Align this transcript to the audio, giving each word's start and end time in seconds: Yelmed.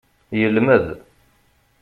Yelmed. 0.39 0.87